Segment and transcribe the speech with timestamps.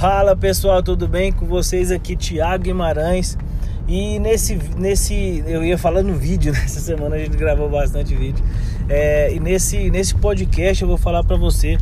[0.00, 3.36] Fala pessoal, tudo bem com vocês aqui, Thiago Guimarães.
[3.88, 8.44] E nesse, nesse, eu ia falando vídeo, nessa semana a gente gravou bastante vídeo.
[8.88, 11.76] É, e nesse, nesse podcast eu vou falar para você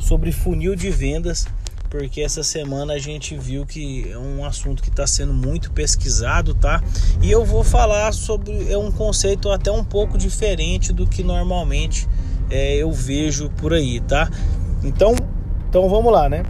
[0.00, 1.46] sobre funil de vendas,
[1.88, 6.54] porque essa semana a gente viu que é um assunto que está sendo muito pesquisado,
[6.54, 6.82] tá?
[7.22, 12.08] E eu vou falar sobre é um conceito até um pouco diferente do que normalmente
[12.50, 14.28] é, eu vejo por aí, tá?
[14.82, 15.14] Então,
[15.68, 16.42] então vamos lá, né?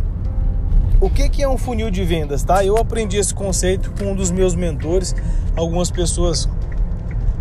[1.00, 2.62] O que, que é um funil de vendas, tá?
[2.62, 5.16] Eu aprendi esse conceito com um dos meus mentores.
[5.56, 6.46] Algumas pessoas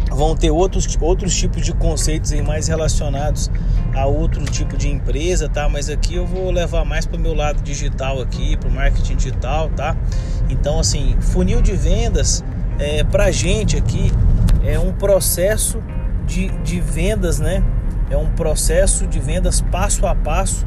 [0.10, 3.52] vão ter outros, outros tipos de conceitos aí mais relacionados
[3.94, 5.68] a outro tipo de empresa, tá?
[5.68, 9.18] Mas aqui eu vou levar mais para o meu lado digital aqui, para o marketing
[9.18, 9.94] digital, tá?
[10.50, 12.42] Então, assim, funil de vendas
[12.80, 14.10] é, para gente aqui
[14.64, 15.84] é um processo
[16.26, 17.62] de, de vendas, né?
[18.10, 20.66] É um processo de vendas passo a passo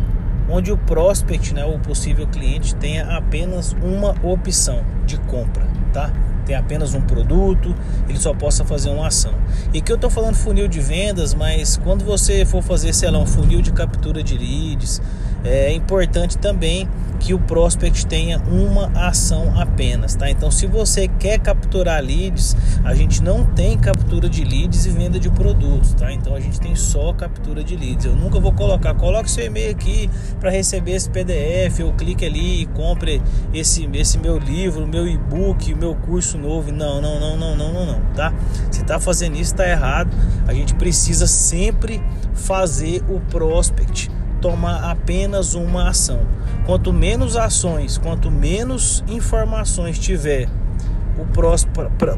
[0.52, 6.12] onde o prospect, né, o possível cliente, tenha apenas uma opção de compra, tá?
[6.45, 7.74] Tem apenas um produto,
[8.08, 9.32] ele só possa fazer uma ação.
[9.73, 13.18] E que eu estou falando funil de vendas, mas quando você for fazer, sei lá,
[13.18, 15.00] um funil de captura de leads,
[15.45, 16.88] é importante também
[17.23, 20.29] que o prospect tenha uma ação apenas, tá?
[20.29, 25.20] Então, se você quer capturar leads, a gente não tem captura de leads e venda
[25.20, 26.13] de produtos, tá?
[26.13, 28.07] Então, a gente tem só captura de leads.
[28.07, 32.63] Eu nunca vou colocar, coloque seu e-mail aqui para receber esse PDF, ou clique ali
[32.63, 33.23] e compre
[33.54, 36.73] esse, esse meu livro, meu e-book, meu curso novo.
[36.73, 38.35] Não, não, não, não, não, não, não, tá?
[38.68, 40.10] Se tá fazendo isso, tá errado.
[40.48, 42.02] A gente precisa sempre
[42.35, 44.10] fazer o prospect
[44.43, 46.21] tomar apenas uma ação.
[46.66, 50.48] Quanto menos ações, quanto menos informações tiver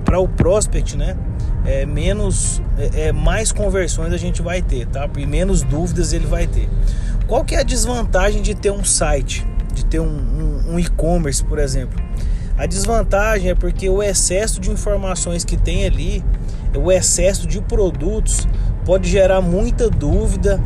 [0.04, 1.16] para o prospect, né?
[1.64, 5.08] É, menos, é, é, mais conversões a gente vai ter, tá?
[5.16, 6.68] E menos dúvidas ele vai ter.
[7.26, 11.44] Qual que é a desvantagem de ter um site, de ter um, um, um e-commerce,
[11.44, 12.02] por exemplo?
[12.56, 16.24] A desvantagem é porque o excesso de informações que tem ali,
[16.74, 18.46] o excesso de produtos,
[18.84, 20.60] pode gerar muita dúvida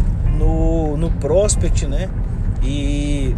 [0.98, 2.08] no, prospect, né?
[2.62, 3.34] E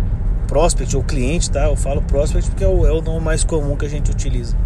[0.49, 1.67] prospect ou cliente, tá?
[1.67, 4.57] Eu falo prospect porque é o, é o nome mais comum que a gente utiliza.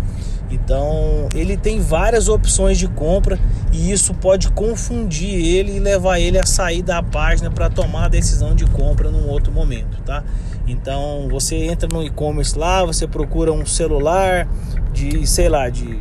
[0.51, 3.39] Então ele tem várias opções de compra
[3.73, 8.09] e isso pode confundir ele e levar ele a sair da página para tomar a
[8.09, 10.23] decisão de compra num outro momento, tá?
[10.67, 14.49] Então você entra no e-commerce lá, você procura um celular
[14.93, 15.99] de, sei lá, de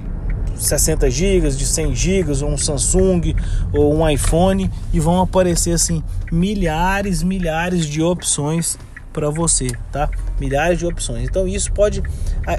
[0.56, 3.36] 60 GB, de 100 GB, um Samsung
[3.74, 8.78] ou um iPhone e vão aparecer assim milhares, milhares de opções
[9.14, 10.10] para você, tá?
[10.40, 11.24] Milhares de opções.
[11.24, 12.02] Então isso pode,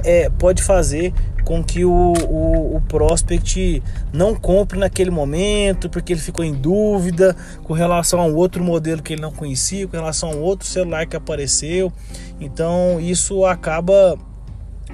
[0.05, 1.13] é, pode fazer
[1.45, 3.83] com que o, o, o, prospect
[4.13, 9.03] não compre naquele momento, porque ele ficou em dúvida com relação a um outro modelo
[9.03, 11.93] que ele não conhecia, com relação a um outro celular que apareceu.
[12.41, 14.17] Então isso acaba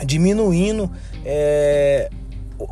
[0.05, 0.91] diminuindo
[1.25, 2.11] é,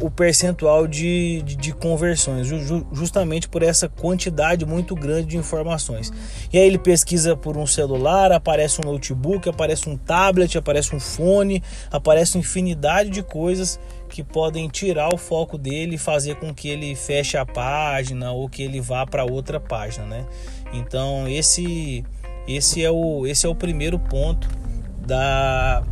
[0.01, 6.13] o percentual de, de, de conversões, ju, justamente por essa quantidade muito grande de informações.
[6.53, 11.01] E aí ele pesquisa por um celular, aparece um notebook, aparece um tablet, aparece um
[11.01, 16.69] fone, aparece infinidade de coisas que podem tirar o foco dele e fazer com que
[16.69, 20.27] ele feche a página ou que ele vá para outra página, né?
[20.73, 22.05] Então esse
[22.47, 24.49] esse é o esse é o primeiro ponto
[25.07, 25.83] da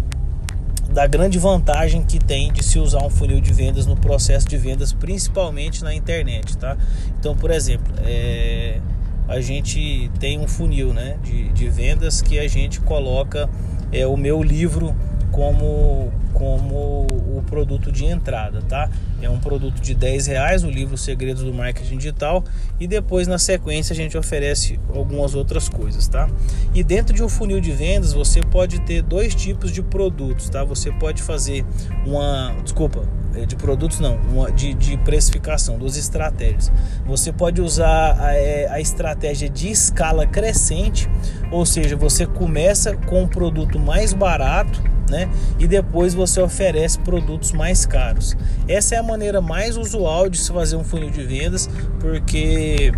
[0.96, 4.56] da grande vantagem que tem de se usar um funil de vendas no processo de
[4.56, 6.74] vendas, principalmente na internet, tá?
[7.20, 8.80] Então, por exemplo, é,
[9.28, 13.46] a gente tem um funil né, de, de vendas que a gente coloca
[13.92, 14.96] é, o meu livro
[15.36, 18.88] como, como o produto de entrada, tá?
[19.20, 22.42] É um produto de 10 reais, o livro Segredos do Marketing Digital,
[22.80, 26.26] e depois na sequência a gente oferece algumas outras coisas, tá?
[26.74, 30.64] E dentro de um funil de vendas você pode ter dois tipos de produtos, tá?
[30.64, 31.66] Você pode fazer
[32.06, 36.72] uma, desculpa, é, de produtos não, uma, de, de precificação, duas estratégias.
[37.04, 41.06] Você pode usar a, é, a estratégia de escala crescente,
[41.50, 45.28] ou seja, você começa com um produto mais barato né?
[45.58, 48.36] E depois você oferece produtos mais caros.
[48.68, 51.68] Essa é a maneira mais usual de se fazer um funil de vendas,
[52.00, 52.92] porque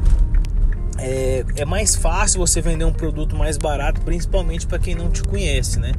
[0.98, 5.22] é, é, mais fácil você vender um produto mais barato, principalmente para quem não te
[5.22, 5.92] conhece, né?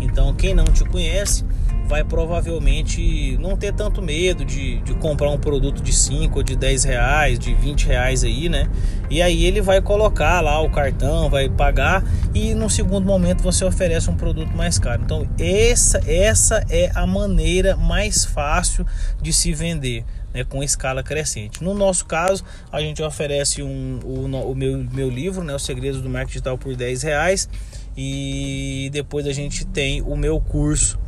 [0.00, 1.44] Então, quem não te conhece
[1.86, 6.56] vai provavelmente não ter tanto medo de, de comprar um produto de 5 ou de
[6.56, 8.68] 10 reais, de 20 reais aí, né?
[9.08, 12.04] E aí ele vai colocar lá o cartão, vai pagar
[12.34, 15.02] e no segundo momento você oferece um produto mais caro.
[15.04, 18.84] Então, essa, essa é a maneira mais fácil
[19.22, 20.04] de se vender
[20.34, 21.62] né, com escala crescente.
[21.62, 26.02] No nosso caso, a gente oferece um, o, o meu, meu livro, né, Os Segredos
[26.02, 27.48] do Marketing Digital, por 10 reais.
[27.96, 30.98] e depois a gente tem o meu curso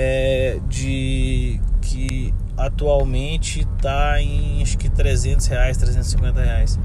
[0.00, 6.78] é, de que atualmente está em acho que 300 reais, 350 reais,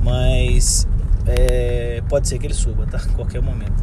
[0.00, 0.86] mas
[1.26, 2.98] é, pode ser que ele suba, tá?
[2.98, 3.82] A qualquer momento.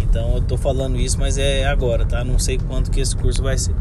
[0.00, 2.24] Então eu tô falando isso, mas é agora, tá?
[2.24, 3.74] Não sei quanto que esse curso vai ser.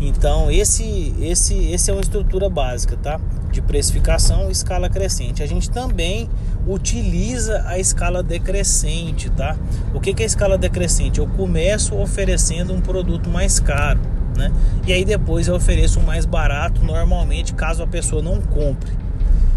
[0.00, 3.20] Então esse esse esse é uma estrutura básica, tá?
[3.52, 5.42] De precificação, escala crescente.
[5.42, 6.28] A gente também
[6.66, 9.56] utiliza a escala decrescente, tá?
[9.94, 11.18] O que, que é a escala decrescente?
[11.18, 14.00] Eu começo oferecendo um produto mais caro,
[14.36, 14.50] né?
[14.86, 18.98] E aí depois eu ofereço um mais barato, normalmente caso a pessoa não compre.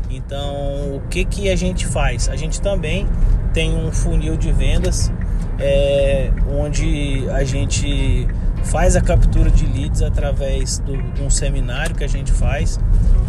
[0.10, 2.30] Então, o que que a gente faz?
[2.30, 3.08] A gente também
[3.52, 5.12] tem um funil de vendas
[5.60, 8.28] é, onde a gente
[8.64, 12.80] faz a captura de leads através do, de um seminário que a gente faz.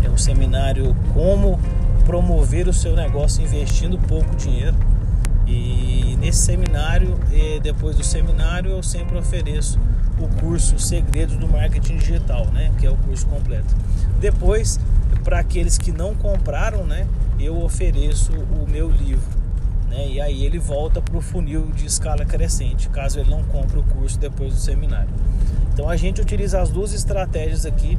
[0.02, 1.58] É um seminário como
[2.04, 4.76] promover o seu negócio investindo pouco dinheiro.
[5.46, 7.18] E nesse seminário,
[7.62, 9.78] depois do seminário, eu sempre ofereço
[10.18, 12.72] o curso Segredos do Marketing Digital, né?
[12.78, 13.74] Que é o curso completo.
[14.20, 14.80] Depois,
[15.22, 17.06] para aqueles que não compraram, né?
[17.38, 19.43] Eu ofereço o meu livro.
[19.94, 20.08] Né?
[20.08, 23.82] E aí ele volta para o funil de escala crescente, caso ele não compre o
[23.84, 25.08] curso depois do seminário.
[25.72, 27.96] Então a gente utiliza as duas estratégias aqui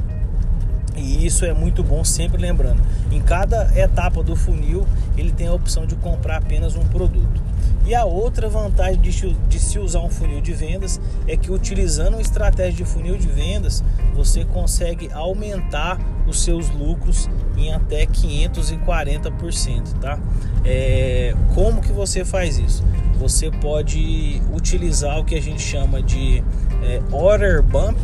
[0.94, 2.82] e isso é muito bom, sempre lembrando.
[3.10, 7.42] Em cada etapa do funil, ele tem a opção de comprar apenas um produto.
[7.86, 12.22] E a outra vantagem de, se usar um funil de vendas é que utilizando uma
[12.22, 13.84] estratégia de funil de vendas,
[14.14, 20.18] você consegue aumentar os seus lucros em até 540%, tá?
[20.66, 22.84] É, como que você faz isso?
[23.18, 26.42] Você pode utilizar o que a gente chama de
[26.82, 27.96] é, order bump,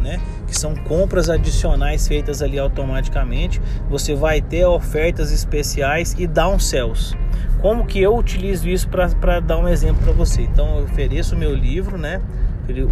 [0.00, 0.20] né?
[0.46, 3.60] que são compras adicionais feitas ali automaticamente.
[3.90, 7.16] Você vai ter ofertas especiais e downsells.
[7.60, 10.42] Como que eu utilizo isso para dar um exemplo para você?
[10.42, 12.20] Então eu ofereço o meu livro, né?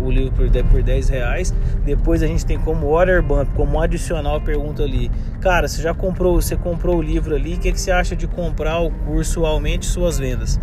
[0.00, 1.54] O livro por, por 10 reais.
[1.84, 5.10] Depois a gente tem como order bump, como adicional, pergunta ali,
[5.40, 8.26] cara, você já comprou, você comprou o livro ali, o que, que você acha de
[8.26, 10.60] comprar o curso Aumente Suas Vendas?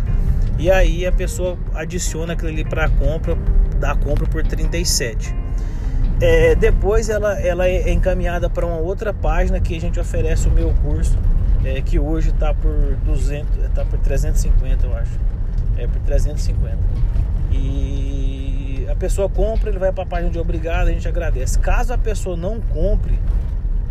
[0.58, 3.36] E aí a pessoa adiciona aquilo ali para compra,
[3.78, 5.34] dá compra por 37.
[6.20, 10.50] É, depois ela, ela é encaminhada para uma outra página que a gente oferece o
[10.50, 11.18] meu curso,
[11.64, 15.18] é, que hoje está por 200, está por 350, eu acho.
[15.78, 16.76] É por 350.
[17.50, 18.39] E
[18.90, 21.58] a pessoa compra, ele vai para a página de obrigado, a gente agradece.
[21.58, 23.18] Caso a pessoa não compre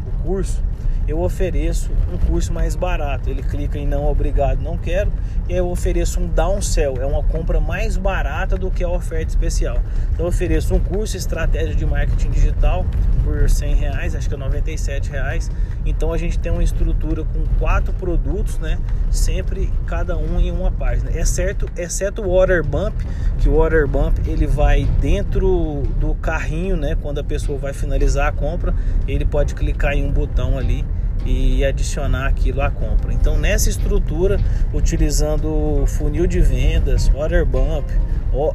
[0.08, 0.62] o curso,
[1.10, 3.30] eu ofereço um curso mais barato.
[3.30, 5.12] Ele clica em não obrigado, não quero,
[5.48, 9.82] e eu ofereço um downsell, é uma compra mais barata do que a oferta especial.
[10.14, 12.86] Então eu ofereço um curso estratégia de marketing digital
[13.24, 15.50] por 100 reais, acho que é 97 reais.
[15.86, 18.78] Então a gente tem uma estrutura com quatro produtos, né?
[19.10, 21.10] Sempre cada um em uma página.
[21.12, 22.96] Exceto, exceto o order bump,
[23.40, 26.96] que o order bump ele vai dentro do carrinho, né?
[27.02, 28.74] Quando a pessoa vai finalizar a compra,
[29.08, 30.86] ele pode clicar em um botão ali
[31.26, 33.14] e adicionar aquilo à compra.
[33.14, 34.40] Então, nessa estrutura,
[34.74, 37.90] utilizando funil de vendas, order bump,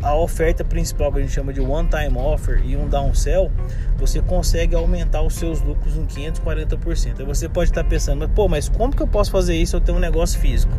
[0.03, 3.51] a oferta principal que a gente chama de one time offer e um downsell,
[3.99, 7.21] você consegue aumentar os seus lucros em 540%.
[7.21, 9.99] Aí você pode estar pensando, pô, mas como que eu posso fazer isso eu tenho
[9.99, 10.73] um negócio físico?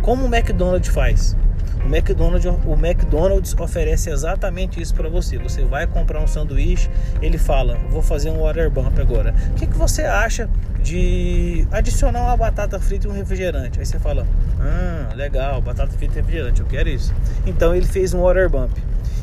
[0.00, 1.36] Como o McDonald's faz?
[1.84, 5.36] O McDonald's, o McDonald's oferece exatamente isso para você.
[5.38, 6.88] Você vai comprar um sanduíche,
[7.20, 9.34] ele fala: Vou fazer um water bump agora.
[9.50, 10.48] O que, que você acha
[10.80, 13.80] de adicionar uma batata frita e um refrigerante?
[13.80, 14.26] Aí você fala:
[14.60, 17.12] Ah, legal, batata frita e refrigerante, eu quero isso.
[17.46, 18.72] Então ele fez um water bump.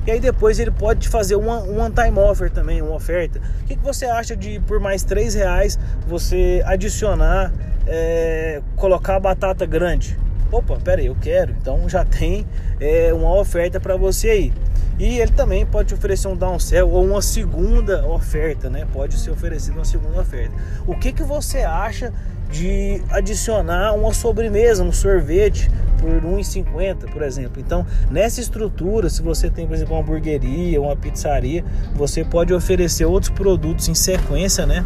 [0.05, 3.39] E aí depois ele pode fazer one time offer também, uma oferta.
[3.61, 7.51] O que, que você acha de por mais 3 reais você adicionar,
[7.85, 10.17] é, colocar a batata grande?
[10.51, 11.55] Opa, pera aí, eu quero.
[11.59, 12.45] Então já tem
[12.79, 14.53] é, uma oferta para você aí.
[14.97, 18.85] E ele também pode oferecer um downsell ou uma segunda oferta, né?
[18.91, 20.53] Pode ser oferecido uma segunda oferta.
[20.85, 22.11] O que, que você acha
[22.51, 27.61] de adicionar uma sobremesa, um sorvete por 1,50, por exemplo.
[27.61, 31.63] Então, nessa estrutura, se você tem, por exemplo, uma hamburgueria, uma pizzaria,
[31.93, 34.83] você pode oferecer outros produtos em sequência, né?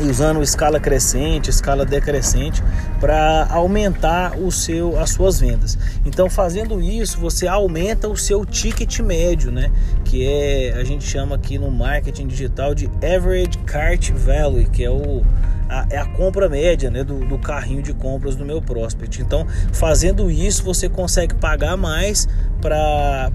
[0.00, 2.62] usando escala crescente, escala decrescente
[3.02, 5.76] para aumentar o seu as suas vendas.
[6.06, 9.72] Então, fazendo isso, você aumenta o seu ticket médio, né?
[10.04, 14.90] Que é a gente chama aqui no marketing digital de average cart value, que é
[14.90, 15.24] o
[15.68, 19.20] a, é a compra média né, do, do carrinho de compras do meu prospect.
[19.20, 22.28] Então, fazendo isso, você consegue pagar mais
[22.60, 23.32] para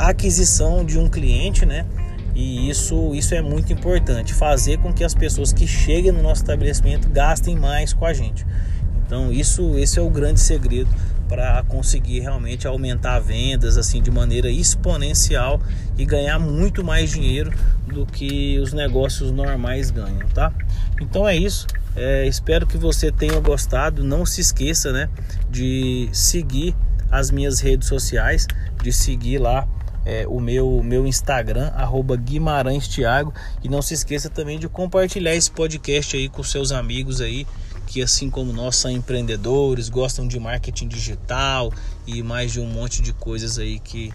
[0.00, 1.86] aquisição de um cliente, né?
[2.34, 6.42] E isso, isso é muito importante, fazer com que as pessoas que cheguem no nosso
[6.42, 8.44] estabelecimento gastem mais com a gente.
[9.06, 10.90] Então, isso, esse é o grande segredo
[11.28, 15.60] para conseguir realmente aumentar vendas assim de maneira exponencial
[15.96, 17.52] e ganhar muito mais dinheiro
[17.86, 20.52] do que os negócios normais ganham, tá?
[21.00, 21.66] Então é isso.
[21.96, 24.02] É, espero que você tenha gostado.
[24.04, 25.08] Não se esqueça, né,
[25.50, 26.74] de seguir
[27.10, 28.46] as minhas redes sociais,
[28.82, 29.66] de seguir lá
[30.04, 33.32] é, o meu, meu Instagram, arroba Guimarães Thiago.
[33.62, 37.46] E não se esqueça também de compartilhar esse podcast aí com seus amigos aí,
[37.86, 41.72] que assim como nós são empreendedores, gostam de marketing digital
[42.06, 44.12] e mais de um monte de coisas aí que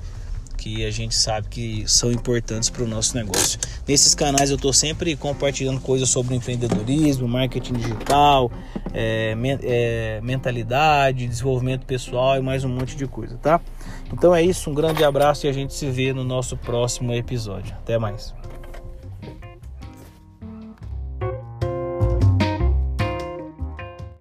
[0.60, 3.58] que a gente sabe que são importantes para o nosso negócio.
[3.88, 8.52] Nesses canais eu estou sempre compartilhando coisas sobre empreendedorismo, marketing digital,
[8.94, 13.62] é, é, mentalidade, desenvolvimento pessoal e mais um monte de coisa, tá?
[14.12, 17.76] Então é isso, um grande abraço e a gente se vê no nosso próximo episódio.
[17.76, 18.34] Até mais.